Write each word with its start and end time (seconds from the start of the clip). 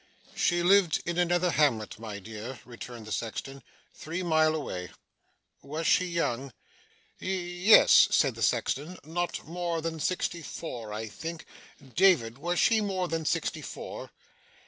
'She 0.33 0.63
lived 0.63 0.99
in 1.05 1.19
another 1.19 1.51
hamlet, 1.51 1.99
my 1.99 2.17
dear,' 2.17 2.59
returned 2.65 3.05
the 3.05 3.11
sexton. 3.11 3.61
'Three 3.93 4.23
mile 4.23 4.55
away.' 4.55 4.89
'Was 5.61 5.85
she 5.85 6.05
young?' 6.05 6.51
'Ye 7.19 7.37
yes' 7.65 8.07
said 8.09 8.33
the 8.33 8.41
sexton; 8.41 8.97
not 9.03 9.45
more 9.47 9.79
than 9.79 9.99
sixty 9.99 10.41
four, 10.41 10.91
I 10.91 11.07
think. 11.07 11.45
David, 11.95 12.39
was 12.39 12.57
she 12.57 12.81
more 12.81 13.07
than 13.07 13.25
sixty 13.25 13.61
four? 13.61 14.09